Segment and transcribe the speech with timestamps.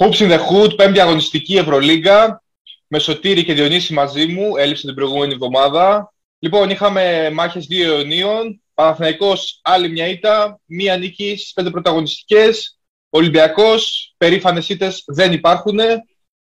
[0.00, 2.42] Hoops in the Hood, πέμπτη αγωνιστική Ευρωλίγκα.
[2.86, 6.12] Με Σωτήρη και Διονύση μαζί μου, έλειψε την προηγούμενη εβδομάδα.
[6.38, 8.62] Λοιπόν, είχαμε μάχες δύο αιωνίων.
[8.74, 12.78] Παναθηναϊκός άλλη μια ήττα, μία νίκη στις πέντε πρωταγωνιστικές.
[13.08, 15.78] Ολυμπιακός, περήφανες ήττες δεν υπάρχουν.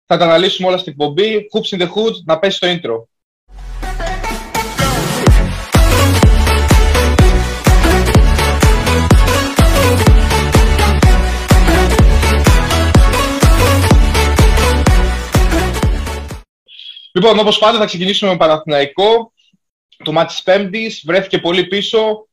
[0.07, 1.49] Θα τα αναλύσουμε όλα στην εκπομπή.
[1.53, 3.09] Hoops in the Hood, να πέσει το intro.
[17.19, 19.33] Λοιπόν, όπως πάντα θα ξεκινήσουμε με Παναθηναϊκό.
[20.05, 22.29] Το μάτι της Πέμπτης βρέθηκε πολύ πίσω.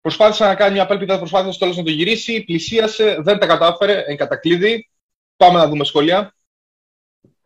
[0.00, 2.44] Προσπάθησε να κάνει μια απέλπιδα προσπάθεια στο τέλος να το γυρίσει.
[2.44, 4.90] Πλησίασε, δεν τα κατάφερε, εν κατακλείδη.
[5.36, 6.34] Πάμε να δούμε σχόλια.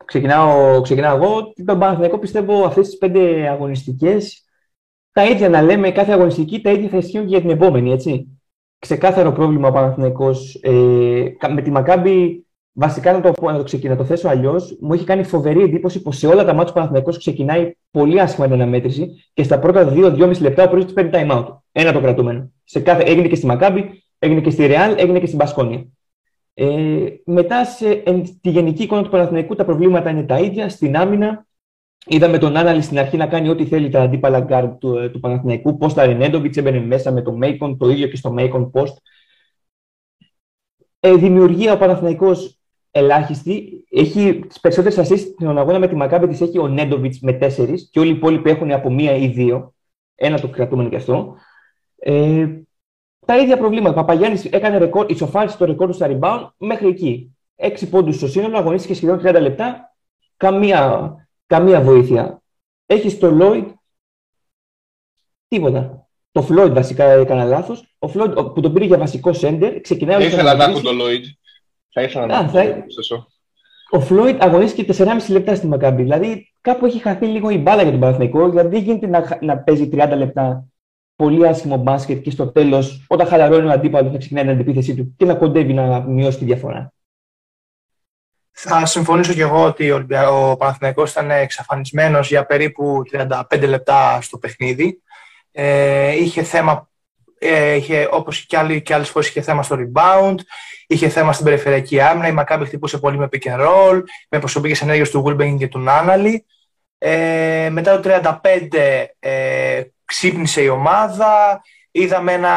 [0.05, 1.53] Ξεκινάω, ξεκινάω εγώ.
[1.65, 4.45] Τον Παναθηναϊκό πιστεύω αυτές τις πέντε αγωνιστικές
[5.13, 8.41] τα ίδια να λέμε κάθε αγωνιστική, τα ίδια θα ισχύουν και για την επόμενη, έτσι.
[8.79, 10.55] Ξεκάθαρο πρόβλημα ο Παναθηναϊκός.
[10.63, 12.47] Ε, με τη Μακάμπη
[12.79, 16.17] βασικά να το, να το, ξεκινά, το θέσω αλλιώς, μου έχει κάνει φοβερή εντύπωση πως
[16.17, 20.41] σε όλα τα μάτια του Παναθηναϊκός ξεκινάει πολύ άσχημα την αναμέτρηση και στα πρώτα 2-2,5
[20.41, 21.47] λεπτά ο πρώτο παίρνει time out.
[21.73, 22.53] Ένα το κρατούμενο.
[22.65, 25.87] Σε κάθε, έγινε και στη Μακάμπη, έγινε και στη Ρεάλ, έγινε και στην Πασκόνια.
[26.55, 26.67] Ε,
[27.25, 30.69] μετά, σε, εν, τη γενική εικόνα του Παναθηναϊκού, τα προβλήματα είναι τα ίδια.
[30.69, 31.47] Στην άμυνα,
[32.07, 35.21] είδαμε τον Άναλη στην αρχή να κάνει ό,τι θέλει τα αντίπαλα γκάρ του, ε, του
[35.21, 35.77] Παναθηναϊκού.
[35.77, 38.95] Πώς τα Ρενέντοβιτ έμπαινε μέσα με το Μέικον, το ίδιο και στο Μέικον Post.
[41.01, 42.58] Ε, δημιουργία ο Παναθηναϊκός
[42.91, 43.85] ελάχιστη.
[43.91, 47.89] Έχει τις περισσότερες assist στην αγώνα με τη Μακάμπη τη έχει ο Νέντοβιτς με τέσσερις
[47.93, 49.75] και όλοι οι υπόλοιποι έχουν από μία ή δύο.
[50.15, 51.37] Ένα το κρατούμενο και αυτό.
[51.99, 52.47] Ε,
[53.27, 53.91] τα ίδια προβλήματα.
[53.91, 57.37] Ο Παπαγιάννης έκανε ρεκόρ, ισοφάρισε το ρεκόρ του στα rebound μέχρι εκεί.
[57.57, 59.97] Έξι πόντους στο σύνολο, αγωνίστηκε σχεδόν 30 λεπτά.
[60.37, 61.15] Καμία,
[61.47, 62.43] καμία βοήθεια.
[62.87, 63.73] Έχει το Lloyd.
[65.49, 66.09] Τίποτα.
[66.33, 67.97] Το Floyd βασικά έκανα λάθος.
[67.99, 70.27] Ο Floyd που τον πήρε για βασικό σέντερ ξεκινάει.
[70.27, 71.23] Ήθελα να έχω το Lloyd.
[71.99, 72.87] Θα ήθελα να θα...
[73.91, 76.03] Ο Φλόιτ αγωνίστηκε 4,5 λεπτά στη Μακάμπη.
[76.03, 78.49] Δηλαδή κάπου έχει χαθεί λίγο η μπάλα για τον Παναθηναϊκό.
[78.49, 80.69] Δηλαδή δεν γίνεται να, να παίζει 30 λεπτά
[81.17, 85.15] πολύ άσχημο μπάσκετ και στο τέλος, όταν χαλαρώνει ο αντίπαλος, θα ξεκινάει την αντιπίθεσή του
[85.17, 86.93] και να κοντεύει να μειώσει τη διαφορά.
[88.51, 95.03] Θα συμφωνήσω και εγώ ότι ο Παναθηναϊκός ήταν εξαφανισμένος για περίπου 35 λεπτά στο παιχνίδι.
[95.53, 96.91] Ε, είχε θέμα,
[97.39, 100.37] ε, είχε, όπως και, άλλοι, και άλλες φορές είχε θέμα στο rebound,
[100.91, 102.29] Είχε θέμα στην περιφερειακή άμυνα.
[102.29, 105.79] Η Μακάμπη χτυπούσε πολύ με pick and roll, με προσωπικές ενέργειες του Γουλμπέγγιν και του
[105.79, 106.45] Νάναλι.
[106.99, 108.11] Ε, μετά το
[108.43, 111.63] 35 ε, ξύπνησε η ομάδα.
[111.91, 112.57] Είδαμε ένα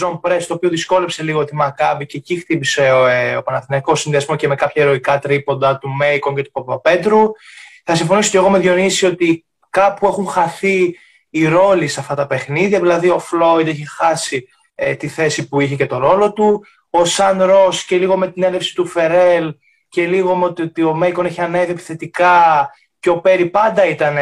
[0.00, 4.00] zone press το οποίο δυσκόλεψε λίγο τη Μακάμπη και εκεί χτύπησε ο, ε, ο Παναθηναϊκός
[4.00, 7.22] συνδυασμό και με κάποια ερωικά τρίποντα του Μέικον και του Παπαπέτρου.
[7.84, 10.98] Θα συμφωνήσω και εγώ με Διονύση ότι κάπου έχουν χαθεί
[11.38, 12.80] οι ρόλοι σε αυτά τα παιχνίδια.
[12.80, 17.04] Δηλαδή ο Φλόιντ έχει χάσει ε, τη θέση που είχε και το ρόλο του ο
[17.04, 19.54] Σαν Ρος και λίγο με την έλευση του Φερέλ
[19.88, 22.70] και λίγο με ότι ο Μέικον έχει ανέβει επιθετικά
[23.00, 24.16] και ο Πέρι πάντα ήταν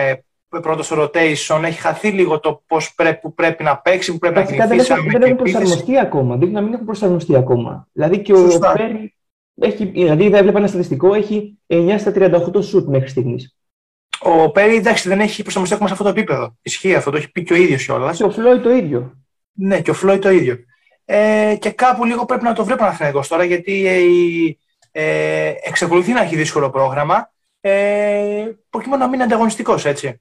[0.49, 4.35] πρώτος στο rotation, έχει χαθεί λίγο το πώς πρέπει, που πρέπει να παίξει, που πρέπει
[4.35, 4.89] Βασικά, να κινηθείς.
[4.89, 6.37] Δεν, δεν έχουν προσαρμοστεί ακόμα.
[6.37, 7.89] Δείχνει να μην έχουν προσαρμοστεί ακόμα.
[7.93, 9.15] Δηλαδή και ο Πέρι
[9.61, 13.57] έχει, δηλαδή έβλεπα ένα στατιστικό, έχει 9 στα 38 σουτ μέχρι στιγμής.
[14.19, 16.57] Ο Πέρι εντάξει δεν έχει προσαρμοστεί ακόμα σε αυτό το επίπεδο.
[16.63, 18.17] Ισχύει αυτό, το έχει πει και ο ίδιος κιόλας.
[18.17, 19.19] Και ο Φλόι το ίδιο.
[19.53, 20.57] Ναι, και ο Φλόι το ίδιο
[21.05, 23.87] ε, και κάπου λίγο πρέπει να το βρει Παναθηναϊκός τώρα γιατί
[24.93, 30.21] ε, εξακολουθεί να έχει δύσκολο πρόγραμμα ε, προκειμένου να μην είναι ανταγωνιστικός, έτσι.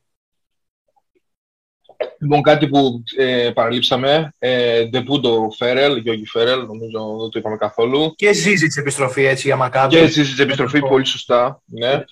[2.24, 8.14] Λοιπόν, κάτι που ε, παραλείψαμε, ε, Ντεπούντο Φέρελ, Γιώργη Φέρελ, νομίζω δεν το είπαμε καθόλου.
[8.16, 9.96] Και ζήσει της επιστροφή έτσι για μακάβη.
[9.96, 11.62] Και ζήσει της επιστροφή, πολύ σωστά.
[11.66, 12.04] Ναι.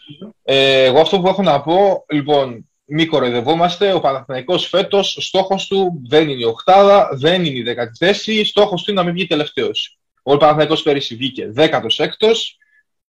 [0.44, 3.94] Ε, εγώ αυτό που έχω να πω, λοιπόν, μη κοροϊδευόμαστε.
[3.94, 8.44] Ο Παναθηναϊκός φέτος, ο στόχος του δεν είναι η οχτάδα, δεν είναι η δέκατη θέση.
[8.44, 9.98] Στόχος του είναι να μην βγει τελευταίος.
[10.22, 12.58] Ο Παναθηναϊκός πέρυσι βγήκε δέκατος έκτος,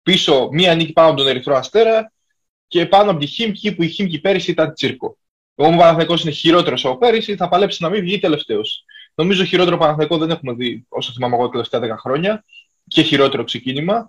[0.03, 2.13] πίσω μία νίκη πάνω από τον Ερυθρό Αστέρα
[2.67, 5.17] και πάνω από τη Χίμκι που η Χίμκι πέρυσι ήταν τσίρκο.
[5.67, 8.85] Ο Παναθηναϊκός είναι χειρότερος από πέρυσι, θα παλέψει να μην βγει τελευταίος.
[9.15, 12.45] Νομίζω χειρότερο Παναθηναϊκό δεν έχουμε δει όσο θυμάμαι εγώ τα τελευταία 10 χρόνια
[12.89, 14.09] και χειρότερο ξεκίνημα.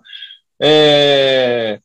[0.56, 1.76] Ε,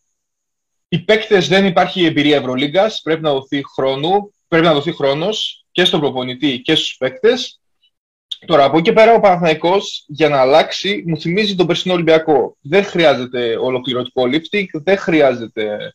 [0.88, 3.02] οι παίκτες δεν υπάρχει εμπειρία Ευρωλίγκας.
[3.02, 7.60] Πρέπει να δοθεί χρόνο, πρέπει να δοθεί χρόνος και στον προπονητή και στους παίκτες.
[8.46, 12.58] Τώρα, από εκεί πέρα ο Παναθηναϊκός για να αλλάξει μου θυμίζει τον περσινό Ολυμπιακό.
[12.62, 15.94] Δεν χρειάζεται ολοκληρωτικό lifting, δεν χρειάζεται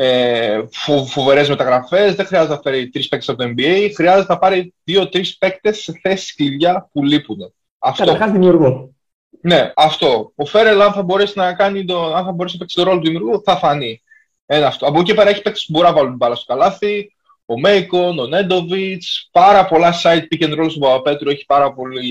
[0.00, 4.38] ε, φο, φοβερές μεταγραφές, δεν χρειάζεται να φέρει τρεις παίκτες από το NBA, χρειάζεται να
[4.38, 7.52] πάρει δύο-τρει παίκτες σε θέσεις κλειδιά που λείπουν.
[7.78, 8.04] Αυτό.
[8.04, 8.94] Καταρχάς δημιουργό.
[9.40, 10.32] Ναι, αυτό.
[10.34, 12.98] Ο Φέρελ, αν θα μπορέσει να, κάνει το, αν θα μπορέσει να παίξει το ρόλο
[12.98, 14.02] του δημιουργού, θα φανεί.
[14.46, 14.86] Ένα αυτό.
[14.86, 17.12] Από εκεί πέρα έχει παίξει που μπορεί να βάλουν μπάλα στο καλάθι.
[17.46, 21.30] Ο Μέικον, ο Νέντοβιτς, πάρα πολλά site pick and roll στον Παπαπέτρου.
[21.30, 22.02] Έχει πάρα πολύ.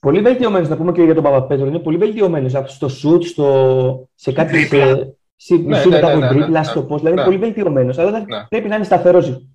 [0.00, 1.66] Πολύ βελτιωμένο, να πούμε και για τον Παπαπέτρου.
[1.66, 4.08] Είναι πολύ βελτιωμένο στο shoot, στο...
[4.14, 4.66] σε κάτι.
[4.66, 5.15] Σε...
[5.48, 7.24] Ναι, ναι, ναι, ναι, ναι, ναι, στο πώς, δηλαδή ναι.
[7.24, 7.98] πολύ βελτιωμένος.
[7.98, 8.46] Αλλά ναι.
[8.48, 9.46] πρέπει να είναι σταθερός.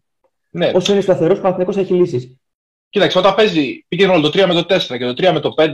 [0.49, 0.71] Ναι.
[0.73, 2.35] Όσο είναι σταθερός, ο Παναθηναϊκός έχει λύσεις.
[2.89, 5.53] Κοίταξε, όταν παίζει, πήγαινε όλο το 3 με το 4 και το 3 με το
[5.57, 5.67] 5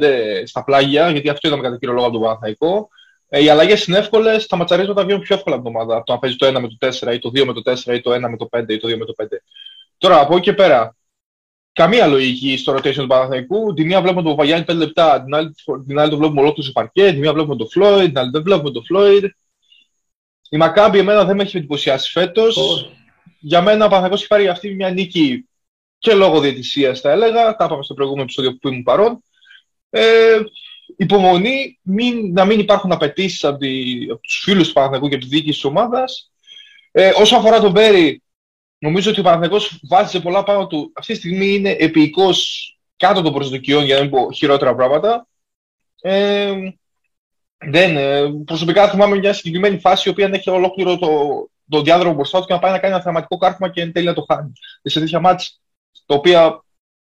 [0.46, 2.90] στα πλάγια, γιατί αυτό είδαμε κατά κύριο λόγο από τον Παναθηναϊκό,
[3.30, 6.04] ε, οι αλλαγές είναι εύκολες, τα ματσαρίσματα βγαίνουν πιο εύκολα από την ομάδα.
[6.04, 8.02] Το να παίζει το 1 με το 4 ή το 2 με το 4 ή
[8.02, 9.26] το 1 με το 5 ή το 2 με το 5.
[9.98, 10.96] Τώρα από εκεί και πέρα,
[11.74, 13.74] καμία λογική στο rotation του Παναθηναϊκού.
[13.74, 15.56] Τη μία βλέπουμε τον Παπαγιάννη 5 λεπτά, την άλλη,
[15.88, 18.44] την άλλη το βλέπουμε ολόκληρο στο παρκέ, τη μία βλέπουμε τον Floyd, την άλλη δεν
[18.44, 19.28] βλέπουμε τον Floyd.
[20.50, 22.58] Η Μακάμπη εμένα δεν με έχει εντυπωσιάσει φέτος.
[22.58, 22.92] Oh.
[23.40, 25.48] Για μένα ο Παναθηναϊκός έχει πάρει αυτή μια νίκη
[25.98, 27.56] και λόγω διαιτησίας, θα έλεγα.
[27.56, 29.24] Τα είπαμε στο προηγούμενο επεισόδιο που ήμουν παρόν.
[29.90, 30.40] Ε,
[30.98, 33.66] υπομονή, μην, να μην υπάρχουν απαιτήσεις από,
[34.12, 36.32] από τους φίλους του Παναθηναϊκού και από τη διοίκηση της ομάδας.
[36.92, 38.22] Ε, όσο αφορά τον Μπέρι,
[38.78, 40.92] νομίζω ότι ο Παναθηναϊκός βάζει πολλά πάνω του.
[40.96, 45.28] Αυτή τη στιγμή είναι επίοικος κάτω των προσδοκιών, για να μην πω χειρότερα πράγματα.
[46.02, 46.54] Ε,
[47.58, 51.10] δεν, ε, προσωπικά θυμάμαι μια συγκεκριμένη φάση η οποία έχει ολόκληρο το,
[51.70, 54.06] το διάδρομο μπροστά του και να πάει να κάνει ένα θεματικό κάρτημα και εν τέλει
[54.06, 54.52] να το χάνει.
[54.82, 55.62] Σε τέτοια μάτς,
[56.06, 56.64] το οποία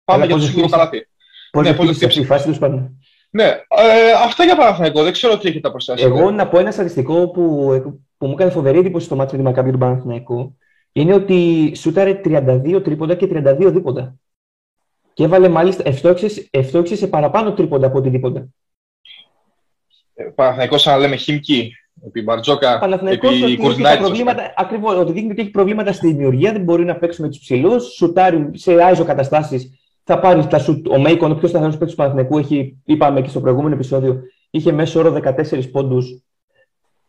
[0.04, 1.08] πάμε για το σίγουρο καλάθι.
[1.50, 2.98] Πώς ναι, πώς αυτή η φάση του πάντων.
[3.30, 5.02] Ναι, ε, αυτά για Παναθηναϊκό.
[5.02, 6.04] Δεν ξέρω τι έχετε προσθέσει.
[6.04, 7.70] Εγώ να πω ένα στατιστικό που,
[8.16, 10.56] που μου έκανε φοβερή εντύπωση στο μάτι με τη Μακάμπη του Παναθηναϊκού
[10.92, 14.14] είναι ότι σούταρε 32 τρίποντα και 32 δίποντα.
[15.12, 15.82] Και έβαλε μάλιστα
[16.50, 18.48] ευτόξε σε παραπάνω τρίποντα από οτιδήποτε.
[20.14, 21.72] Ε, Παναθηναϊκός σαν να λέμε χιμική.
[22.06, 24.00] Επί Μπαρτζόκα, επί Κουρνάιτ.
[24.56, 27.84] Ακριβώς, ότι δείχνει ότι έχει προβλήματα στη δημιουργία, δεν μπορεί να παίξει με τους ψηλούς,
[27.84, 30.88] σουτάρει σε άιζο καταστάσει θα πάρει τα σουτ.
[30.88, 34.72] Ο Μέικον, ο πιο σταθερός παίκτης του Παναθηναϊκού, έχει, είπαμε και στο προηγούμενο επεισόδιο, είχε
[34.72, 36.22] μέσω όρο 14 πόντους.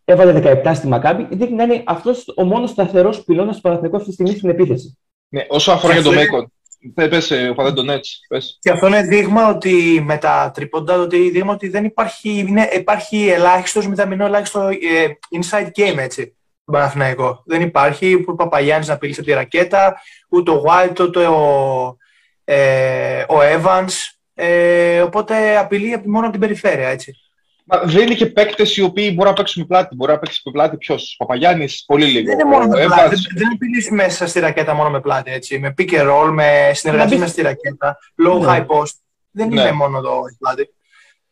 [0.06, 1.28] Έβαλε 17 στη Μακάμπη.
[1.31, 4.98] Δείχνει να είναι αυτός ο μόνος σταθερός πυλώνας του Παναθηναϊκού αυτή τη στιγμή στην επίθεση.
[5.28, 6.54] Ναι, όσο αφορά για τον Μέικον.
[6.94, 8.58] Πες, ε, ο Παδέντονέτς, πες.
[8.62, 13.28] Και αυτό είναι δείγμα ότι με τα τρίποντα, ότι δείγμα ότι δεν υπάρχει, είναι, υπάρχει
[13.28, 15.08] ελάχιστος μηδαμινό ελάχιστο ε,
[15.42, 16.36] inside game, έτσι,
[16.66, 17.44] τον Παναθηναϊκό.
[17.46, 21.98] Δεν υπάρχει που ο Παπαγιάννης να πήλει τη ρακέτα, ούτε ο White, ούτε ο,
[22.44, 23.92] ε, ο Evans,
[24.34, 27.25] ε, οπότε απειλεί μόνο από την περιφέρεια, έτσι.
[27.67, 29.95] Μα δεν είναι και παίκτες οι οποίοι μπορεί να παίξουν με πλάτη.
[29.95, 32.25] Μπορεί να παίξεις με πλάτη ποιος; Παπαγιάννης, πολύ λίγο.
[32.25, 33.15] Δεν είναι μόνο με πλάτη.
[33.15, 35.31] Δεν, δεν απειλείς μέσα στη ρακέτα μόνο με πλάτη.
[35.31, 35.59] Έτσι.
[35.59, 37.97] Με pick and roll, με συνεργασία με στη ρακέτα,
[38.27, 38.45] low ναι.
[38.47, 38.94] high post.
[39.31, 39.62] Δεν ναι.
[39.62, 40.73] είναι μόνο το πλάτη.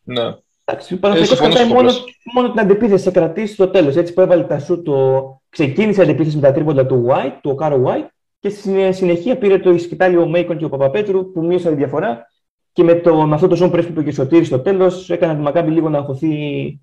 [0.02, 0.34] Ναι.
[0.64, 1.90] Εντάξει, ο ε, κρατάει μόνο,
[2.34, 3.96] μόνο την αντεπίθεση, σε κρατήσεις στο τέλος.
[3.96, 5.22] Έτσι που έβαλε τα σου, το...
[5.48, 8.08] ξεκίνησε η αντεπίθεση με τα τρίποντα του White, του Οκάρο White,
[8.40, 12.26] και στη συνεχεία πήρε το σκητάλι ο Μέικον και ο Παπαπέτρου που μείωσαν τη διαφορά
[12.74, 15.34] και με, το, με αυτό το ζώο που είπε και ο Σωτήρης στο τέλος, έκανα
[15.34, 16.80] τη Μακάμπη λίγο να αγχωθεί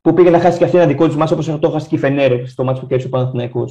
[0.00, 1.98] που πήγε να χάσει και αυτή ένα δικό της μάτσο όπως το χάσει και η
[1.98, 3.64] Φενέρε στο μάτσο που κέρδισε ο Παναθυναϊκό.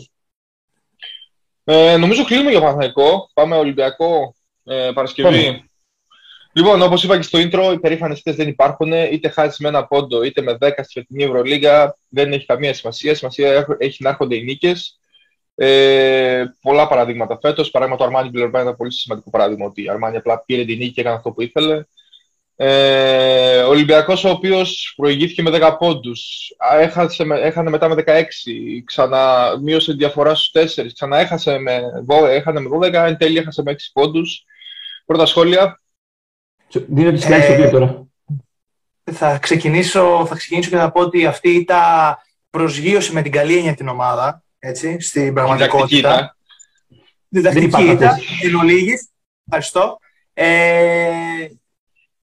[1.63, 3.29] Ε, νομίζω κλείνουμε για Παναθηναϊκό.
[3.33, 5.45] Πάμε Ολυμπιακό ε, Παρασκευή.
[5.45, 5.63] Πάμε.
[6.53, 8.91] Λοιπόν, όπως είπα και στο intro, οι περήφανες ήττες δεν υπάρχουν.
[8.91, 11.97] Είτε χάσεις με ένα πόντο, είτε με 10 στη φετινή Ευρωλίγα.
[12.09, 13.15] Δεν έχει καμία σημασία.
[13.15, 14.99] Σημασία έχει να έρχονται οι νίκες.
[15.55, 16.18] Ε,
[16.61, 17.69] πολλά παραδείγματα φέτος.
[17.69, 20.91] Παράδειγμα, το Αρμάνι Μπιλερμπάν ήταν πολύ σημαντικό παράδειγμα ότι η Αρμάνι απλά πήρε την νίκη
[20.91, 21.83] και έκανε αυτό που ήθελε.
[22.61, 26.49] Ε, ο Ολυμπιακός, ο οποίος προηγήθηκε με 10 πόντους,
[27.43, 28.21] έχανε μετά με 16,
[28.85, 31.81] ξανά μείωσε διαφορά στους 4, ξανά έχασε με,
[32.29, 34.43] έχανε με 12, εν τέλει έχασε με 6 πόντους.
[35.05, 35.81] Πρώτα σχόλια.
[36.71, 38.07] Δίνω τη ε, τώρα;
[39.03, 42.17] Θα ξεκινήσω, θα ξεκινήσω και θα πω ότι αυτή ήταν
[42.49, 46.35] προσγείωση με την καλή έννοια την ομάδα έτσι, στην πραγματικότητα.
[47.27, 49.09] Διδακτική ήταν, εν ολίγης,
[49.45, 49.99] ευχαριστώ.
[50.33, 51.47] Ε,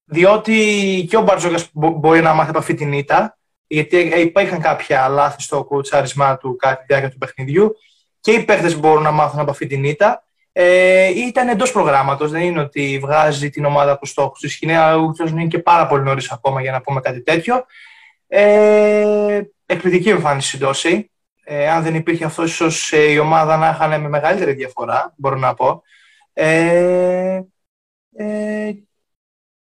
[0.04, 5.42] διότι και ο Μπαρτζόκας μπορεί να μάθει από αυτή την ήττα, γιατί υπήρχαν κάποια λάθη
[5.42, 7.76] στο κουτσάρισμά του κατά τη διάρκεια του παιχνιδιού
[8.20, 10.24] και οι παίχτες μπορούν να μάθουν από αυτή την ήττα.
[10.52, 14.60] Ε, ήταν εντός προγράμματος, δεν είναι ότι βγάζει την ομάδα από στόχους της.
[14.60, 17.66] Είναι και πάρα πολύ νωρίς ακόμα για να πούμε κάτι τέτοιο.
[18.28, 21.10] Ε, εκπληκτική εμφάνιση δόση.
[21.48, 25.36] Ε, αν δεν υπήρχε αυτός, ίσως ε, η ομάδα να είχαν με μεγαλύτερη διαφορά, μπορώ
[25.36, 25.82] να πω.
[26.32, 27.40] Ε,
[28.16, 28.72] ε,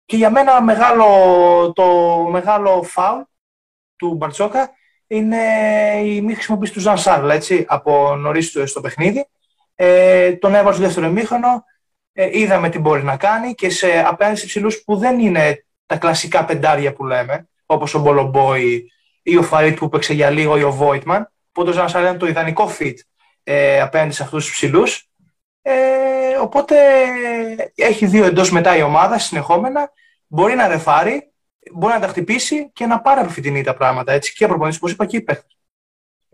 [0.04, 1.04] και για μένα μεγάλο,
[1.74, 1.84] το
[2.30, 3.20] μεγάλο φάουλ
[3.96, 4.70] του Μπαρτσόκα
[5.06, 5.38] είναι
[6.04, 9.28] η μη χρησιμοποίηση του Ζαν Σάρλ, έτσι, από νωρίς του στο παιχνίδι.
[9.74, 11.64] Ε, τον έβαλε στο δεύτερο εμίχρονο,
[12.12, 15.96] ε, είδαμε τι μπορεί να κάνει και σε απέναντι σε ψηλούς που δεν είναι τα
[15.96, 18.90] κλασικά πεντάρια που λέμε, όπως ο Μπολομπόη
[19.22, 22.26] ή ο Φαρίτ που παίξε για λίγο ή ο Βόιτμαν, που ο Ζανσάρ είναι το
[22.26, 22.94] ιδανικό fit
[23.42, 25.08] ε, απέναντι σε αυτούς τους ψηλούς.
[25.62, 26.76] Ε, οπότε
[27.74, 29.92] έχει δύο εντός μετά η ομάδα συνεχόμενα,
[30.26, 31.32] μπορεί να ρεφάρει,
[31.72, 34.12] μπορεί να τα χτυπήσει και να πάρει από φοιτηνή τα πράγματα.
[34.12, 35.36] Έτσι, και προπονητής, όπως είπα, και υπέρ.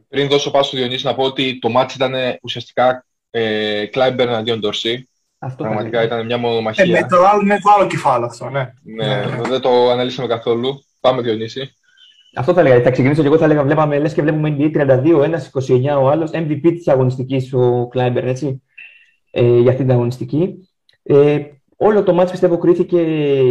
[0.08, 4.60] Πριν δώσω πάω στο Διονύση να πω ότι το ματς ήταν ουσιαστικά ε, Κλάιμπερν εναντίον
[4.60, 5.08] Ντόρσεϊ.
[5.38, 6.84] Αυτό Πραγματικά ήταν μια μονομαχία.
[6.84, 8.72] Ε, με, το άλλο, με το άλλο κεφάλαιο αυτό, ναι.
[8.82, 9.06] ναι.
[9.06, 9.40] ναι.
[9.48, 10.84] Δεν το αναλύσαμε καθόλου.
[11.00, 11.74] Πάμε Διονύση.
[12.36, 12.82] Αυτό θα έλεγα.
[12.82, 16.08] Θα ξεκινήσω και εγώ θα έλεγα, βλέπαμε, λες και βλέπουμε NBA 32, ένας 29, ο
[16.08, 18.62] άλλος, MVP της αγωνιστικής, ο Κλάιμπερν, έτσι,
[19.30, 20.68] ε, για αυτή την αγωνιστική.
[21.02, 21.38] Ε,
[21.76, 23.00] όλο το μάτς πιστεύω κρίθηκε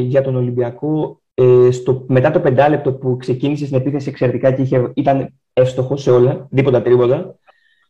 [0.01, 4.91] για τον Ολυμπιακό ε, στο, μετά το πεντάλεπτο που ξεκίνησε στην επίθεση εξαιρετικά και είχε,
[4.95, 7.39] ήταν εύστοχο σε όλα, τίποτα τρίποτα.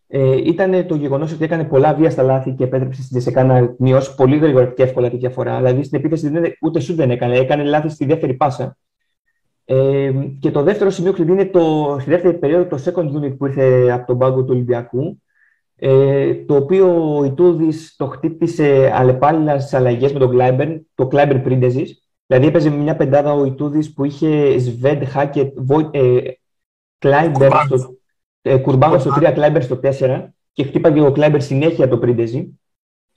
[0.07, 3.75] Ε, ήταν το γεγονός ότι έκανε πολλά βία στα λάθη και επέτρεψε στην Τζεσεκά να
[3.77, 5.57] μειώσει πολύ γρήγορα και εύκολα τη διαφορά.
[5.57, 8.77] Δηλαδή στην επίθεση δεν, ούτε σου δεν έκανε, έκανε λάθη στη δεύτερη πάσα.
[9.65, 13.45] Ε, και το δεύτερο σημείο κλειδί είναι το, στη δεύτερη περίοδο το second unit που
[13.45, 15.21] ήρθε από τον πάγκο του Ολυμπιακού.
[15.75, 21.39] Ε, το οποίο ο Ιτούδης το χτύπησε αλλεπάλληλα στις αλλαγές με τον Κλάιμπερν, το Κλάιμπερν
[21.39, 21.85] Πρίντεζη.
[22.25, 25.57] Δηλαδή έπαιζε μια πεντάδα ο Ιτούδης που είχε Σβεντ, Χάκετ,
[25.91, 26.19] ε,
[26.97, 27.97] Κλάιμπερν στο,
[28.41, 32.59] ε, Κουρμπάνοφ στο 3, Κλάιμπερν στο 4 και χτύπαγε ο Κλάιμπερν συνέχεια το Πρίντεζη.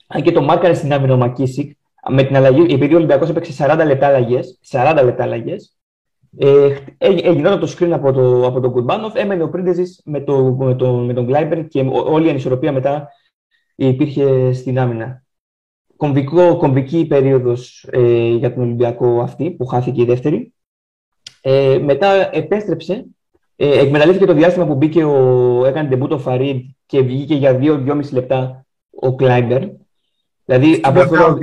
[0.07, 1.77] Αν και το μάρκαρε στην άμυνα ο ΜακΚίσικ,
[2.09, 5.78] με την αλλαγή, επειδή ο Ολυμπιακός έπαιξε 40 λεπτά αλλαγές, 40 λεπτά αλλαγές,
[6.37, 10.75] ε, έγινε το screen από, το, από τον Κουρμπάνοφ, έμενε ο Πρίντεζης με, το, με,
[10.75, 13.09] το, με τον Κλάιμπερν και όλη η ανισορροπία μετά
[13.75, 15.23] υπήρχε στην άμυνα.
[15.95, 20.53] Κομβικό, κομβική περίοδος ε, για τον Ολυμπιακό αυτή, που χάθηκε η δεύτερη.
[21.41, 23.05] Ε, μετά επέστρεψε
[23.55, 28.11] ε, εκμεταλλεύτηκε το διάστημα που μπήκε ο, έκανε ντεμπούτο ο Φαρίντ και βγήκε για 2-2,5
[28.11, 29.63] λεπτά ο Κλάιμπερν.
[30.49, 31.37] Δηλαδή, από αυτό,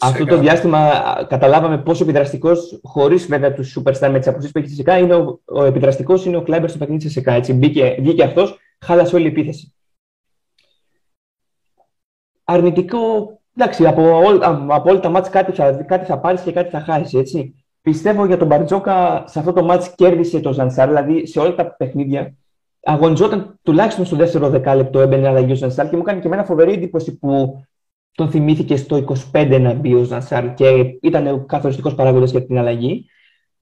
[0.00, 0.90] αυτό το διάστημα
[1.28, 5.14] καταλάβαμε πόσο επιδραστικός, χωρίς βέβαια τους superstar με τις απουσίες που έχει στη ΤΣΣΚΑ, είναι
[5.14, 7.32] ο, ο επιδραστικός είναι ο Κλάιμπερν στο παιχνίδι της ΤΣΣΚΑ.
[7.32, 9.74] Έτσι, μπήκε, βγήκε αυτός, χάλασε όλη η επίθεση.
[12.44, 12.98] Αρνητικό,
[13.56, 14.20] εντάξει, από,
[14.68, 17.14] από όλα τα μάτια κάτι, κάτι θα πάρεις και κάτι θα χάσεις.
[17.14, 17.64] Έτσι.
[17.82, 21.64] Πιστεύω για τον Μπαρτζόκα σε αυτό το μάτς κέρδισε το Ζανσάρ, δηλαδή σε όλα τα
[21.64, 22.34] παιχνίδια
[22.82, 26.72] αγωνιζόταν τουλάχιστον στο δεύτερο δεκάλεπτο έμπαινε αλλαγή ο Ζανσάρ και μου κάνει και εμένα φοβερή
[26.72, 27.62] εντύπωση που
[28.14, 32.58] τον θυμήθηκε στο 25 να μπει ο Ζανσάρ και ήταν ο καθοριστικό παράγοντας για την
[32.58, 33.06] αλλαγή.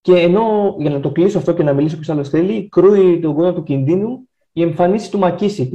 [0.01, 3.33] Και ενώ για να το κλείσω αυτό και να μιλήσω ποιος άλλος θέλει, κρούει τον
[3.33, 5.71] γόνο του κινδύνου η εμφανίση του Μακίση.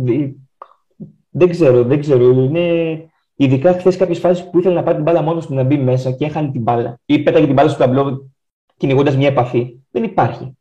[1.29, 2.29] Δεν ξέρω, δεν ξέρω.
[2.29, 5.77] Είναι ειδικά χθες κάποιες φάσεις που ήθελε να πάρει την μπάλα μόνος του να μπει
[5.77, 6.99] μέσα και έχανε την μπάλα.
[7.05, 8.31] Ή πέταγε την μπάλα στο ταμπλό
[8.77, 9.79] κυνηγώντας μια επαφή.
[9.91, 10.57] Δεν υπάρχει.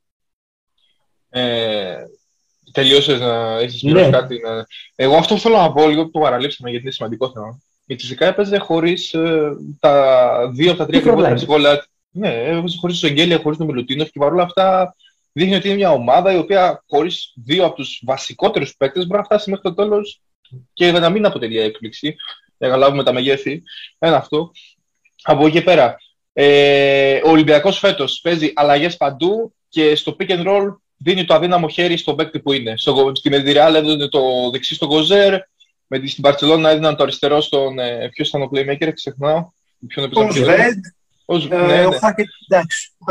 [1.29, 1.97] Ε,
[2.73, 4.11] Τελειώσε να έχεις ναι.
[4.11, 4.41] κάτι.
[4.41, 4.67] Να...
[4.95, 7.61] Εγώ αυτό θέλω να πω λίγο που το παραλείψαμε γιατί είναι σημαντικό θέμα.
[7.87, 11.87] Η Τσιζικά έπαιζε χωρίς ε, τα δύο από τα τρία κρυβότερα συμβόλαια.
[12.11, 14.95] Ναι, έπαιζε χωρίς τον Εγγέλια, χωρίς τον Μιλουτίνο και παρόλα αυτά
[15.33, 19.25] δείχνει ότι είναι μια ομάδα η οποία χωρίς δύο από τους βασικότερους παίκτες μπορεί να
[19.25, 20.21] φτάσει μέχρι το τέλος
[20.73, 22.17] και να μην αποτελεί έκπληξη.
[22.59, 23.63] Για να λάβουμε τα μεγέθη.
[23.99, 24.51] Ένα αυτό.
[25.23, 25.97] Από εκεί πέρα,
[26.33, 31.69] ε, ο Ολυμπιακός φέτος παίζει αλλαγές παντού και στο pick and roll δίνει το αδύναμο
[31.69, 32.77] χέρι στον παίκτη που είναι.
[32.77, 34.21] Στο, στη Μεντιρεάλ έδινε το
[34.53, 35.39] δεξί στον Κοζέρ,
[35.87, 37.79] με τη, στην Παρσελόνα έδιναν το αριστερό στον.
[37.79, 39.49] Ε, Ποιος ήταν ο playmaker, ξεχνάω.
[39.87, 40.11] Ποιον
[41.27, 41.67] ο ναι,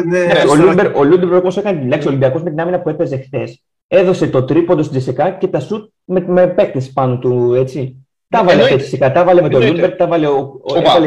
[0.05, 0.33] ναι.
[0.73, 3.61] ναι, Ο Λούντερ, όπω έκανε την λέξη, ο Ολυμπιακός με την άμυνα που έπαιζε χθες,
[3.87, 7.53] έδωσε το τρίποντο στην ΤΣΣΚΑ και τα σουτ με, με παίκτες πάνω του.
[7.53, 8.07] Έτσι.
[8.29, 10.61] Τα 'βαλε φυσικά, τα 'βαλε με τον Λούντμπεργκ, τα 'βαλε ο,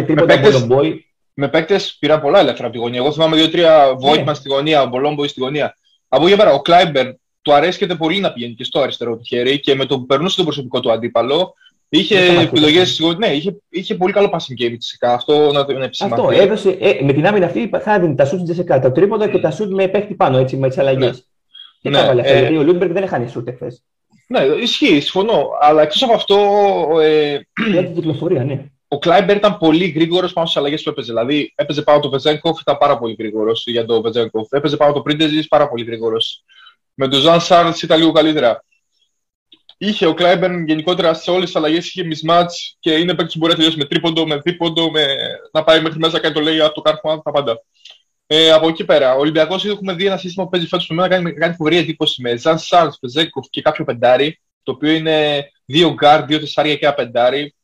[0.07, 1.07] τρίποντο από τον Μπόι
[1.39, 2.99] με παίκτες πήραν πολλά ελεύθερα από τη γωνία.
[2.99, 5.77] Εγώ θυμάμαι δύο-τρία Φόιτμαν στη γωνία, Μπολομπόι στη γωνία.
[6.09, 7.07] Από εκεί πέρα, ο Κλάιμπερν
[7.47, 10.37] του αρέσκεται πολύ να πηγαίνει και στο αριστερό του χέρι και με το που περνούσε
[10.37, 11.55] τον προσωπικό του αντίπαλο.
[11.89, 13.01] Είχε επιλογές.
[13.19, 15.13] Ναι, είχε, είχε πολύ καλό passing game φυσικά.
[15.13, 16.77] Αυτό να το είναι Αυτό έδωσε.
[16.81, 19.73] Ε, με την άμυνα αυτή θα δίνει τα σουτ ΤΣΣΚΑ, τα τρίποντα και τα σουτ
[19.73, 21.11] με παίχτη πάνω έτσι, με τις αλλαγές.
[21.11, 21.21] Ναι.
[21.81, 23.83] Και ναι, αυτά, ε, γιατί ο Λούντμπεργκ δεν έχανε σουτ εχθές.
[24.29, 25.49] Ναι, ισχύει, συμφωνώ.
[25.61, 26.37] Αλλά εκτός από αυτό.
[27.01, 27.39] Ε,
[27.71, 31.13] Για την κυκλοφορία, ναι ο Κλάιμπερν ήταν πολύ γρήγορος πάνω στις αλλαγές που έπαιζε.
[31.13, 34.49] Δηλαδή, έπαιζε πάνω το Βεζένκοφ, ήταν πάρα πολύ γρήγορος για το Βεζένκοφ.
[34.51, 36.45] Έπαιζε πάνω το Πρίντεζη, πάρα πολύ γρήγορος.
[36.99, 38.65] Με τον Ζαν Σαρλ ήταν λίγο καλύτερα.
[39.79, 42.47] Είχε ο Κλάιμπερν γενικότερα σε όλες τις αλλαγές είχε mismatch
[42.79, 45.07] και είναι παίκτης που μπορεί να τελειώσει με τρίποντο, με δίποντο, με...
[45.53, 47.63] να πάει μέχρι μέσα και το λέει από το κάρφωμα, τα πάντα.
[48.27, 51.09] Ε, από εκεί πέρα, ο Ολυμπιακός έχουμε δει ένα σύστημα που παίζει φέτος που εμένα
[51.09, 55.93] κάνει, κάνει φοβερή εντύπωση με Ζαν Σαρλ, Βεζένκοφ και κάποιο πεντάρι, το οποίο είναι δύο
[55.93, 57.56] γκαρντ, δύο τεσσάρια και ένα πεντάρι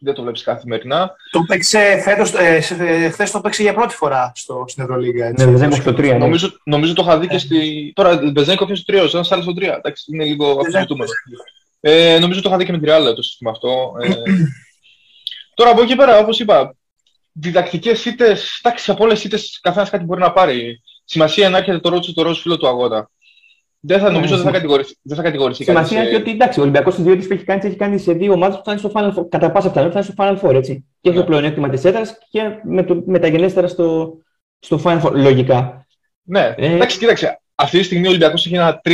[0.00, 1.16] δεν το βλέπεις καθημερινά.
[1.30, 5.26] Το 'παιξε φέτος, ε, ε, χθες το 'παιξε για πρώτη φορά στο, στην Ευρωλίγα.
[5.26, 5.44] Έτσι.
[5.44, 6.00] Ναι, Βεζένκοφ στο 3.
[6.00, 6.12] Ναι.
[6.12, 7.92] Νομίζω, νομίζω το είχα δει και στη...
[7.94, 9.62] Τώρα Βεζένκοφ είναι στο 3, σαν άλλο στο 3.
[9.62, 11.10] Εντάξει, είναι λίγο αμφισβητούμενο.
[11.80, 13.92] Ε, νομίζω το είχα δει και με τη Real το σύστημα αυτό.
[14.00, 14.08] Ε,
[15.54, 16.74] τώρα από εκεί πέρα, όπως είπα,
[17.32, 20.82] διδακτικές ήττες, εντάξει, από όλες ήττες καθένας κάτι μπορεί να πάρει.
[21.04, 23.10] Σημασία είναι να έρχεται το ρότσο το ρότσο φίλο του αγώνα.
[23.82, 24.94] Δεν θα, νομίζω ναι, δεν θα κατηγορηθεί.
[25.02, 27.76] Δεν θα κατηγορηθεί Σημασία έχει ότι εντάξει, ο Ολυμπιακός στις δύο που έχει κάνει, έχει
[27.76, 29.28] κάνει σε δύο ομάδες που θα είναι στο Final Four.
[29.28, 30.54] Κατά πάσα πιθανότητα θα είναι στο Final Four.
[30.54, 30.84] Έτσι.
[31.00, 31.28] Και έχει το ναι.
[31.28, 34.18] πλεονέκτημα της έδρας και με το μεταγενέστερα στο,
[34.58, 35.12] στο Final Four.
[35.12, 35.86] Λογικά.
[36.22, 36.74] Ναι, ε...
[36.74, 37.40] εντάξει, κοίταξε.
[37.54, 38.90] Αυτή τη στιγμή ο Ολυμπιακός έχει ένα 3-2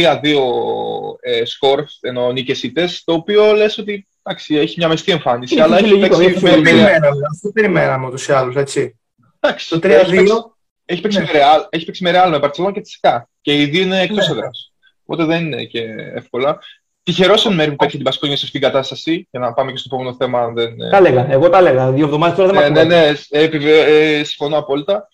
[1.21, 5.61] ε, σκορ, ενώ νίκες ήττες, το οποίο λες ότι εντάξει, έχει μια μεστή εμφάνιση.
[5.61, 6.47] αλλά έχει λογικό, παίξει.
[7.31, 8.99] Αυτό περιμέναμε ούτω ή άλλω, έτσι.
[9.41, 9.89] Εντάξει, το 3-2
[10.85, 11.25] έχει παίξει, ναι.
[11.25, 13.29] με Real, έχει παίξει με Real, με Barcelona και τη ΣΚΑ.
[13.41, 14.35] Και οι δύο είναι εκτός ναι.
[14.35, 14.73] έδρας.
[15.07, 15.83] Οπότε δεν είναι και
[16.15, 16.59] εύκολα.
[17.03, 19.77] Τυχερός εν μέρει που παίξει την Πασκόνια σε αυτήν την κατάσταση, για να πάμε και
[19.77, 20.49] στο επόμενο θέμα.
[20.49, 20.77] Δεν...
[20.91, 21.93] Τα έλεγα, εγώ τα έλεγα.
[21.93, 25.09] Δύο εβδομάδες τώρα δεν ναι, ναι, ναι, ναι, ε, συμφωνώ απόλυτα.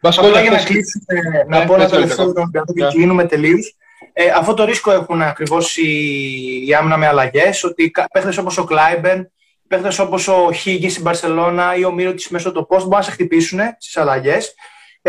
[0.00, 2.32] Βασικά για να κλείσουμε, να πω ένα τελευταίο
[2.74, 3.76] και κλείνουμε τελείως.
[4.12, 8.64] Ε, αυτό το ρίσκο έχουν ακριβώς οι, οι άμυνα με αλλαγές, ότι παίχτες όπως ο
[8.64, 9.32] Κλάιμπερν,
[9.68, 13.02] παίχτες όπως ο Χίγκης στην Παρσελώνα ή ο Μύρο τη μέσω το post μπορούν να
[13.02, 14.54] σε χτυπήσουν στις αλλαγές.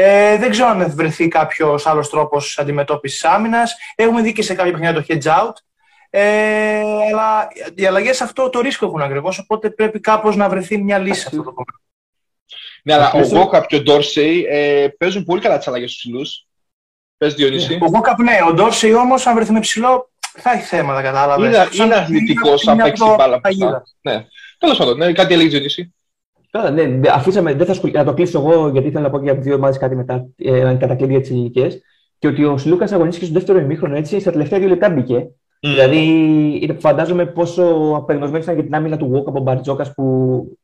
[0.01, 3.75] Ε, δεν ξέρω αν θα βρεθεί κάποιος άλλος τρόπος αντιμετώπισης άμυνας.
[3.95, 5.53] Έχουμε δει και σε κάποια παιχνίδια το hedge out.
[6.09, 9.39] Ε, αλλά οι αλλαγές αυτό το ρίσκο έχουν ακριβώς.
[9.39, 11.83] Οπότε πρέπει κάπως να βρεθεί μια λύση σε αυτό το κομμάτι.
[12.83, 16.21] Ναι, αλλά ο Γκόκαπ και ο Ντόρσεϊ ε, παίζουν πολύ καλά τις αλλαγές του ψηλού.
[17.17, 17.77] Πες Διονύση.
[17.81, 18.37] Ο Γκόκαπ, ναι.
[18.47, 21.55] Ο Ντόρσεϊ όμως, αν βρεθούμε ψηλό, θα έχει θέματα, κατάλαβες.
[21.55, 23.41] Είναι, είναι αθλητικό αν παίξει μπάλα.
[24.01, 24.25] Ναι.
[24.57, 25.93] Τέλος πάντων, ναι, κάτι έλεγε Διονύση.
[26.51, 27.89] Τώρα, ναι, αφήσαμε, δεν θα σκου...
[27.93, 30.75] να το κλείσω εγώ, γιατί ήθελα να πω και από δύο ομάδες κάτι μετά, ε,
[30.79, 31.81] κατά κλείδι για τι ηλικίες.
[32.19, 35.27] Και ότι ο Σλούκα αγωνίστηκε στο δεύτερο ημίχρονο έτσι, στα τελευταία δύο λεπτά μπήκε.
[35.27, 35.29] Mm.
[35.59, 40.57] Δηλαδή, φαντάζομαι πόσο απεγνωσμένο ήταν για την άμυνα του Γουόκ από Μπαρτζόκας που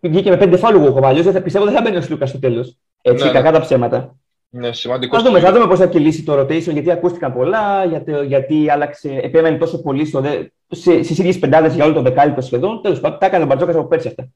[0.00, 1.04] βγήκε με πέντε φάλου Γουόκ.
[1.04, 2.76] Αλλιώς δεν θα πιστεύω δεν θα μπαίνει ο Σλούκα στο τέλος.
[3.02, 3.56] Έτσι, ναι, κακά ναι.
[3.56, 4.16] τα ψέματα.
[4.48, 5.16] Ναι, σημαντικό.
[5.16, 9.20] Θα δούμε, θα δούμε πώς θα κυλήσει το rotation, γιατί ακούστηκαν πολλά, γιατί, γιατί άλλαξε,
[9.22, 10.22] επέμενε τόσο πολύ στο,
[10.68, 12.82] στις ίδιες πεντάδες για όλο το δεκάλεπτο σχεδόν.
[12.82, 14.28] Τέλος πάντων, τα έκανε ο Μπαρτζόκας από πέρσι αυτά.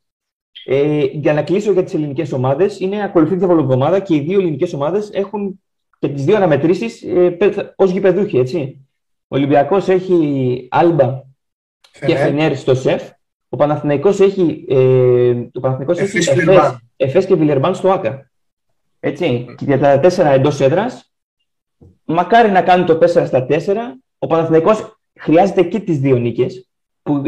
[0.65, 4.41] Ε, για να κλείσω για τις ελληνικές ομάδες, είναι ακολουθεί την εβδομάδα και οι δύο
[4.41, 5.61] ελληνικές ομάδες έχουν
[5.99, 7.37] και τις δύο αναμετρήσεις ε,
[7.77, 8.39] ως γηπεδούχοι.
[8.39, 8.87] Έτσι.
[9.29, 11.23] Ο Ολυμπιακός έχει Άλμπα
[12.07, 13.11] και Φενέρ στο ΣΕΦ.
[13.49, 18.31] Ο Παναθηναϊκός έχει, ε, ο Παναθηναϊκός έχει Εφές, Εφές και Βιλερμπάν στο ΆΚΑ.
[19.01, 19.47] Έτσι.
[19.57, 21.13] Και για τα τέσσερα εντός έδρας,
[22.05, 23.99] μακάρι να κάνει το 4 στα 4.
[24.19, 26.69] Ο Παναθηναϊκός χρειάζεται και τις δύο νίκες,
[27.03, 27.23] που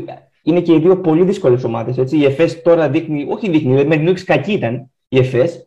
[0.48, 2.12] είναι και οι δύο πολύ δύσκολες ομάδες.
[2.12, 5.66] Η ΕΦΕΣ τώρα δείχνει, όχι δείχνει, με την κακή ήταν η ΕΦΕΣ,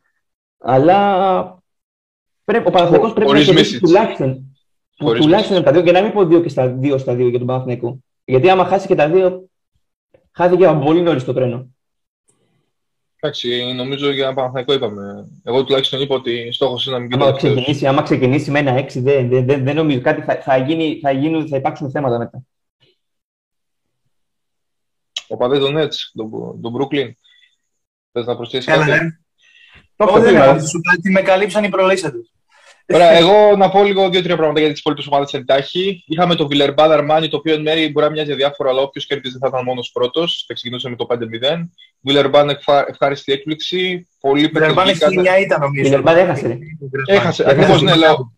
[0.58, 1.64] αλλά
[2.44, 4.58] πρέπει, ο Παναθηναϊκός πρέπει να κερδίσει τουλάχιστον,
[4.98, 7.38] τουλάχιστον από τα δύο και να μην πω δύο και στα δύο στα δύο για
[7.38, 7.98] τον Παναθηναϊκό.
[8.26, 9.50] Γιατί άμα χάσει και τα δύο,
[10.32, 11.68] χάθηκε από πολύ νωρίς το τρένο.
[13.20, 15.28] Εντάξει, νομίζω για ένα Παναθηναϊκό είπαμε.
[15.44, 17.24] Εγώ τουλάχιστον είπα ότι στόχος είναι να μην γίνει.
[17.24, 20.58] Άμα ξεκινήσει, άμα ξεκινήσει με ένα έξι, δεν, δεν, δεν, δεν νομίζω κάτι θα, θα,
[20.58, 22.44] γίνει, θα, γίνουν, θα υπάρξουν θέματα μετά.
[25.32, 26.30] Ο παδέ τον Νέτς, τον,
[26.62, 27.12] τον Brooklyn.
[28.12, 28.98] Θες να προσθέσεις κάτι; Ναι.
[29.96, 30.32] Όχι,
[31.02, 32.32] δεν με καλύψαν οι προλήσαντες.
[32.94, 36.04] Ωραία, εγώ να πω λίγο δύο-τρία πράγματα για τις υπόλοιπες ομάδες εντάχει.
[36.08, 39.38] Είχαμε το Βιλερμπάν Αρμάνι, το οποίο εν μέρει μπορεί να μοιάζει διάφορο, αλλά όποιος κέρδιζε
[39.42, 40.44] θα ήταν μόνος πρώτος.
[40.48, 41.70] Θα ξεκινούσε με το 5-0.
[42.02, 44.08] Βιλερμπάν ευχάριστη έκπληξη.
[44.20, 45.84] Πολύ Βιλερμπάν έχει μια ήταν νομίζω.
[45.84, 46.60] Βιλερμπάν έχασε.
[47.06, 48.34] Έχασε, ακριβώς ναι, λέω.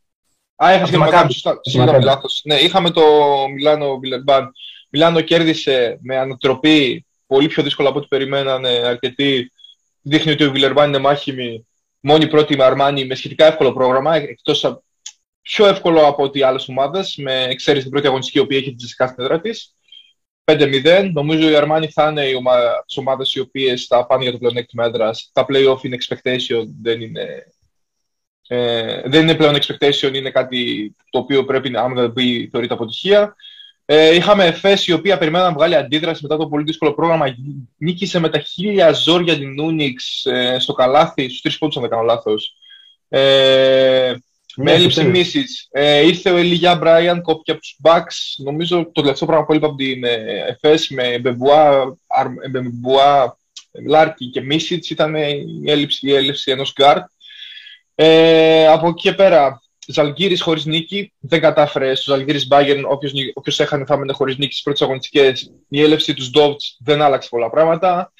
[0.63, 1.33] Α, έχασε και Μακάμπι.
[1.61, 2.41] Συγγνώμη, λάθος.
[2.43, 3.03] Ναι, είχαμε το
[3.53, 4.51] Μιλάνο Βιλερμπάν.
[4.95, 9.51] Μιλάνο κέρδισε με ανατροπή πολύ πιο δύσκολα από ό,τι περιμένανε αρκετοί.
[10.01, 11.67] Δείχνει ότι ο Βιλερμπάν είναι μάχημη
[11.99, 14.81] μόνη πρώτη με Αρμάνι με σχετικά εύκολο πρόγραμμα, εκτός
[15.41, 18.75] πιο εύκολο από ό,τι άλλες ομάδες, με εξαίρεση την πρώτη αγωνιστική, η οποία έχει τη
[18.75, 19.75] Τζεσικά στην έδρα της.
[20.43, 21.09] 5-0.
[21.13, 22.33] Νομίζω η Αρμάνι θα είναι οι
[22.95, 25.29] ομάδες οι οποίες θα πάνε για το πλεονέκτημα έδρας.
[25.33, 27.43] Τα playoff είναι expectation, δεν είναι.
[28.47, 32.73] Ε, δεν είναι πλέον expectation, είναι κάτι το οποίο πρέπει να, αν δεν πει, θεωρείται
[32.73, 33.35] αποτυχία.
[33.85, 37.25] Ε, είχαμε Εφές η οποία περιμέναμε να βγάλει αντίδραση μετά το πολύ δύσκολο πρόγραμμα.
[37.77, 41.91] Νίκησε με τα χίλια ζόρια την Ούνιξ ε, στο καλάθι, στους τρεις πόντους, αν δεν
[41.91, 42.55] κάνω λάθος.
[43.09, 44.13] Ε,
[44.55, 45.67] με ναι, έλλειψη μίσης.
[45.71, 48.35] Ε, ήρθε ο Ελιγιά Μπράιαν, κόπηκε από τους Μπαξ.
[48.43, 51.19] Νομίζω το τελευταίο πράγμα που είπα από την ε, Εφές με
[52.49, 53.37] Μπεμπουά,
[53.87, 57.05] Λάρκιν και Μίσιτς ήταν η έλλειψη, η έλλειψη ενός γκαρντ.
[57.95, 62.85] Ε, από εκεί και πέρα, Ζαλγκίρις χωρίς νίκη δεν κατάφερε στο Ζαλγκίρις Μπάγερν.
[63.33, 65.51] Όποιος έχανε θα έμενε χωρίς νίκη στις πρώτες αγωνιστικές.
[65.69, 68.13] Η έλευση του Ζντοβτς δεν άλλαξε πολλά πράγματα.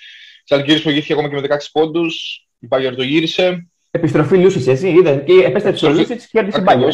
[0.48, 2.46] Ζαλγκίρις προηγήθηκε ακόμα και με 16 πόντους.
[2.60, 3.68] Η Μπάγερν το γύρισε.
[3.92, 4.90] Επιστροφή Λούσιτς, έτσι.
[4.90, 6.90] Είδα και επέστρεψε ο Λούσιτς και κέρδισε η Μπάγερν.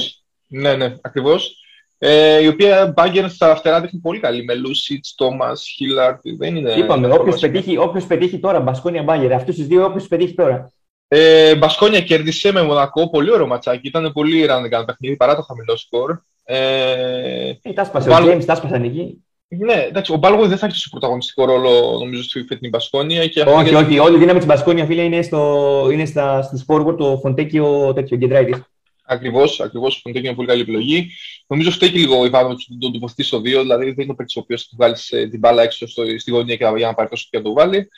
[0.47, 1.55] Ναι, ναι, ακριβώς.
[1.97, 6.19] Ε, η οποία Μπάγερν στα φτερά δείχνει πολύ καλή με Λούσιτς, Τόμας, Χίλιαρντ.
[6.37, 6.71] Δεν είναι.
[6.71, 7.77] Είπαμε, όποιος πετύχει,
[8.07, 9.33] πετύχει τώρα, Μπασκόνια Μπάγκερ.
[9.33, 10.71] Αυτούς τους δύο, όποιος πετύχει τώρα.
[11.11, 13.87] Ε, Μπασκόνια κέρδισε με Μονακό, πολύ ωραίο ματσάκι.
[13.87, 16.17] Ήταν πολύ ραντεγκάν παιχνίδι παρά το χαμηλό σκορ.
[16.43, 19.23] Ε, ε, τα σπάσε, ο James τα σπάσαν εκεί.
[19.47, 23.27] Ναι, εντάξει, ο Μπάλγο δεν θα έχει τόσο πρωταγωνιστικό ρόλο νομίζω στη φετινή Μπασκόνια.
[23.27, 26.65] Και όχι, όχι, όχι, όλη η δύναμη της Μπασκόνια φίλε είναι, στο, είναι στα, στους
[26.67, 28.63] forward το Φοντέκι ο τέτοιο Γκεντράιτη.
[29.05, 29.95] Ακριβώς, ακριβώς.
[29.95, 31.09] Ο Φοντέκι είναι πολύ καλή επιλογή.
[31.47, 34.35] Νομίζω φταίει και λίγο ο Ιβάνο τον τοποθετεί στο 2, δηλαδή δεν είναι ο παίκτης
[34.35, 37.09] ο οποίος θα βγάλει ε, την μπάλα έξω στο, στη γωνία και για να πάρει
[37.09, 37.89] το και να το βάλει.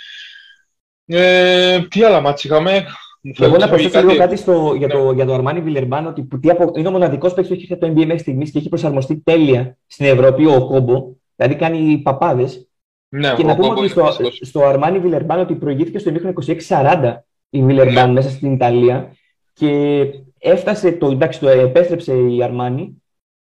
[1.06, 2.86] Ε, τι άλλα ματς είχαμε;
[3.40, 5.14] Εγώ να προσθέσω λίγο κάτι στο, για, το, ναι.
[5.16, 6.40] για το Αρμάνι Βιλερμπάν, ότι που,
[6.76, 10.06] είναι ο μοναδικός παίκτης που έχει το NBA μέχρι στιγμής και έχει προσαρμοστεί τέλεια στην
[10.06, 11.14] Ευρώπη, Οκόμπο.
[11.36, 12.70] Δηλαδή κάνει παπάδες.
[13.10, 14.08] Ναι, και να πούμε ότι στο,
[14.42, 16.12] στο Αρμάνι Βιλερμπάν ότι προηγήθηκε στο
[16.46, 17.14] 26 40
[17.50, 18.14] η Βιλερμπάν ναι.
[18.14, 19.16] μέσα στην Ιταλία.
[19.54, 20.04] και
[20.40, 23.01] έφτασε το, εντάξει, το επέστρεψε η Αρμάνι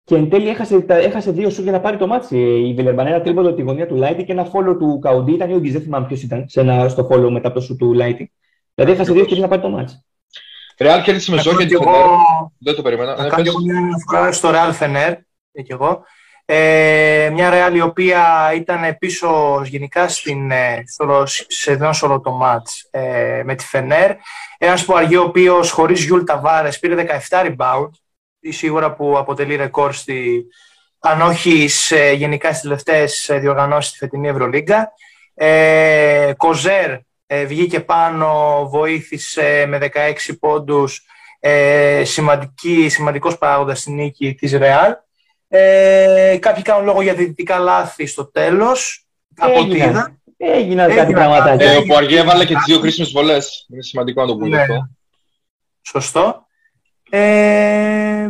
[0.07, 2.37] και εν τέλει έχασε, έχασε δύο σουτ για να πάρει το ματς.
[2.37, 5.53] Η Βιλερμπάν ένα τρίποντο τη γωνία του Λάιτι και ένα follow του Καουντή ήταν ή
[5.53, 8.31] ο δεν θυμάμαι ποιος ήταν σε ένα, στο follow μετά από το σουτ του Λάιτι.
[8.73, 10.05] Δηλαδή έχασε δύο και να πάρει το μάτσι.
[10.77, 11.77] Ρεάλ κέρδισε με ζώο και
[12.57, 13.15] Δεν το περίμενα.
[13.15, 15.13] Να κάνω μια αναφορά στο Ρεάλ Φενέρ
[15.51, 16.03] και εγώ.
[16.45, 20.83] Ε, μια Ρεάλ η οποία ήταν πίσω γενικά στην, ε,
[21.47, 24.11] σε ένα σωρό το μάτς ε, με τη Φενέρ.
[24.57, 27.89] Ένας Πουαριέ ο οποίος χωρίς Γιούλ Ταβάρες πήρε 17 rebound
[28.51, 30.45] σίγουρα που αποτελεί ρεκόρ στη,
[30.99, 34.91] αν όχι σε, γενικά στις τελευταίες διοργανώσεις στη φετινή Ευρωλίγκα.
[35.33, 36.91] Ε, Κοζέρ
[37.27, 39.89] ε, βγήκε πάνω, βοήθησε με 16
[40.39, 41.05] πόντους,
[41.39, 44.95] ε, σημαντική, σημαντικός παράγοντας στη νίκη της Ρεάλ.
[45.47, 49.07] Ε, κάποιοι κάνουν λόγο για δυτικά λάθη στο τέλος.
[49.37, 50.17] Από ό,τι είδα.
[50.37, 51.51] Έγιναν κάτι πράγματα.
[51.51, 53.67] Ε, ο Πουαργέ έβαλε και τις δύο χρήσιμες βολές.
[53.71, 54.61] Είναι σημαντικό να το πούμε ναι.
[54.61, 54.89] αυτό.
[55.81, 56.46] Σωστό.
[57.09, 58.29] Ε,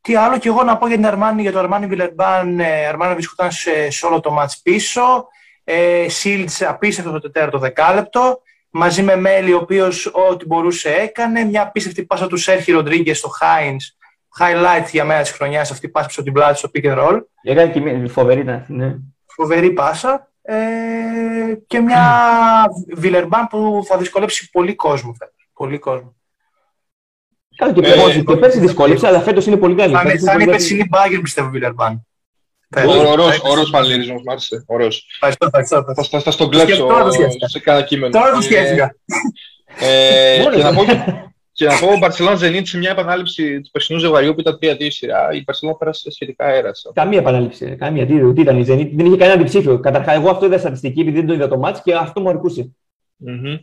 [0.00, 2.60] τι άλλο και εγώ να πω για την Αρμάνι, για το Αρμάνι Βιλερμπάν.
[2.60, 5.26] Ε, Αρμάνι βρισκόταν σε, σε, όλο το μάτς πίσω.
[5.64, 8.40] Ε, Σίλτς απίστευτο το τέταρτο δεκάλεπτο.
[8.70, 11.44] Μαζί με Μέλι, ο οποίος ό,τι μπορούσε έκανε.
[11.44, 13.76] Μια απίστευτη πάσα του Σέρχη Ροντρίγκες στο Χάιν.
[14.38, 17.20] Highlight για μένα της χρονιάς αυτή πάσα πίσω την πλάτη στο pick and roll.
[17.42, 18.96] Έκανε και φοβερή, ναι.
[19.26, 20.30] Φοβερή πάσα.
[20.42, 20.56] Ε,
[21.66, 22.04] και μια
[23.02, 25.16] Βιλερμπάν που θα δυσκολέψει πολύ κόσμο.
[25.52, 26.16] Πολύ κόσμο.
[27.56, 29.92] Καλά και, ε, και πέρσι δυσκόλεψε, αλλά φέτος είναι πολύ καλή.
[29.92, 32.06] Θα, θα είναι η περσινή μπάγκερ, πιστεύω, Βιλερμπάν.
[32.86, 34.64] Ωραίος, ωραίος παλιρισμός, μ' άρεσε.
[34.66, 35.06] Ωραίος.
[35.12, 36.08] Ευχαριστώ, ευχαριστώ.
[36.10, 36.88] Θα, θα στον κλέψω
[37.46, 38.12] σε κάνα κείμενο.
[38.12, 38.96] Τώρα το σκέφτηκα.
[39.80, 40.84] Ε, και να πω,
[41.52, 44.86] και να πω, ο Μπαρσελόνα Ζενίτ σε μια επανάληψη του περσινού ζευγαριού που ήταν 3-2
[44.88, 46.90] σειρά, η Μπαρσελόνα πέρασε σχετικά αέρας.
[46.94, 47.76] Καμία επανάληψη.
[47.78, 48.06] Καμία.
[48.06, 49.80] Τι, τι ήταν η Ζενίτ, δεν είχε κανένα αντιψήφιο.
[49.80, 52.74] Καταρχά, εγώ αυτό είδα στατιστική επειδή δεν το είδα το μάτς και αυτό μου αρκούσε.
[53.26, 53.58] Mm-hmm.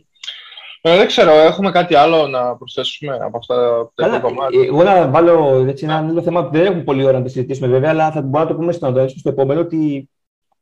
[0.86, 5.64] Ε, δεν ξέρω, έχουμε κάτι άλλο να προσθέσουμε από αυτά τα κομμάτια; Εγώ να βάλω
[5.68, 8.22] έτσι, ένα άλλο θέμα που δεν έχουμε πολύ ώρα να το συζητήσουμε βέβαια, αλλά θα
[8.22, 10.10] μπορούμε να το πούμε στο, στο επόμενο ότι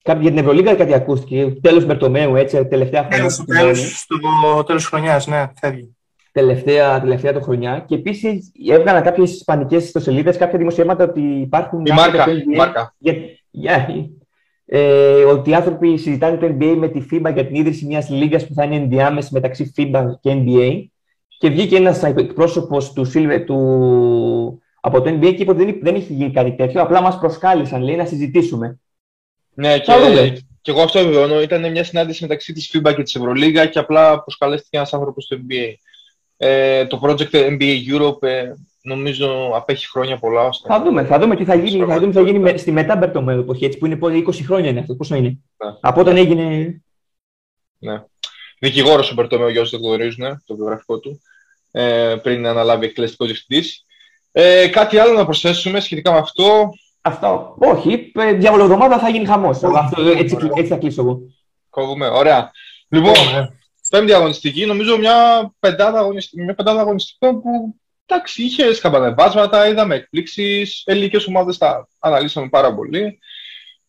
[0.04, 1.54] για την Ευρωλίγα κάτι ακούστηκε.
[1.60, 3.30] Τέλος Μπερτομέου, έτσι, τελευταία χρονιά.
[3.30, 5.96] Στο τέλος του τέλος χρονιάς, ναι, φεύγει.
[6.32, 7.84] Τελευταία, τελευταία του χρονιά.
[7.86, 11.86] Και επίσης έβγαλαν κάποιες ισπανικές ιστοσελίδες, κάποια δημοσιεύματα ότι υπάρχουν.
[11.86, 12.30] Η μάρκα.
[12.30, 12.94] Η μάρκα.
[12.98, 13.14] Για,
[13.50, 13.88] για,
[14.74, 18.46] ε, ότι οι άνθρωποι συζητάνε το NBA με τη FIBA για την ίδρυση μιας λίγας
[18.46, 20.84] που θα είναι ενδιάμεση μεταξύ FIBA και NBA.
[21.38, 23.10] Και βγήκε ένας εκπρόσωπος του,
[23.46, 26.82] του, από το NBA και είπε ότι δεν, δεν έχει γίνει κάτι τέτοιο.
[26.82, 28.80] Απλά μας προσκάλεσαν, λέει, να συζητήσουμε.
[29.54, 29.92] Ναι, και,
[30.60, 31.40] και εγώ αυτό επιβεβαιώνω.
[31.40, 35.36] Ήταν μια συνάντηση μεταξύ της FIBA και της Ευρωλίγα και απλά προσκαλέστηκε ένας άνθρωπος στο
[35.36, 35.74] NBA.
[36.36, 38.52] Ε, το project NBA Europe ε,
[38.82, 40.42] νομίζω απέχει χρόνια πολλά.
[40.42, 40.68] Ώστε...
[40.68, 43.40] Θα δούμε, θα δούμε τι θα γίνει, θα δούμε τι θα γίνει στη μετά Μπερτομέου
[43.40, 44.94] εποχή, έτσι, που είναι 20 χρόνια είναι αυτό.
[44.94, 45.28] Πόσο είναι.
[45.28, 45.76] Ναι.
[45.80, 46.80] Από όταν έγινε.
[47.78, 48.02] Ναι.
[48.58, 51.20] Δικηγόρος ο Μπερτομέου, για όσου δεν γνωρίζουν το βιογραφικό του,
[51.70, 53.84] ε, πριν αναλάβει εκκληστικό διευθυντής.
[54.32, 57.56] Ε, κάτι άλλο να προσθέσουμε σχετικά με αυτό; Αυτό.
[57.58, 58.12] Όχι.
[58.14, 59.60] Ε, Διαβολοβδομάδα θα γίνει χαμός.
[60.16, 61.20] Έτσι, έτσι θα κλείσω εγώ.
[61.70, 62.06] Κόβουμε.
[62.06, 62.50] Ωραία.
[62.88, 63.14] Λοιπόν,
[63.90, 67.74] πέμπτη αγωνιστική, νομίζω μια πεντάδα, αγωνιστική, μια πεντάδα αγωνιστικών που
[68.12, 70.82] εντάξει, είχε σκαμπανεβάσματα, είδαμε εκπλήξεις.
[70.86, 73.18] Ελληνικές ομάδες τα αναλύσαμε πάρα πολύ.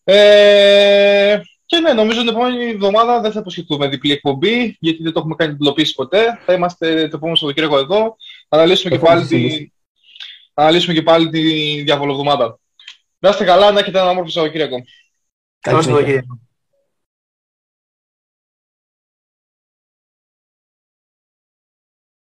[0.04, 5.20] Ε, και ναι, νομίζω την επόμενη εβδομάδα δεν θα υποσχεθούμε διπλή εκπομπή, γιατί δεν το
[5.20, 6.40] έχουμε κάνει δηλοποίηση ποτέ.
[6.46, 8.16] Θα είμαστε το επόμενο Σαββατοκύριακο εδώ.
[8.50, 9.70] Θα αναλύσουμε, και πάλι, τη...
[10.54, 11.42] αναλύσουμε και πάλι τη
[11.82, 12.60] διαβολοβδομάδα.
[13.20, 14.84] Να είστε καλά, να έχετε ένα όμορφο Σαββατοκύριακο.
[15.60, 16.26] Καλώ ήρθατε.